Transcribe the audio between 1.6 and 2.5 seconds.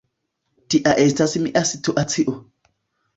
situacio.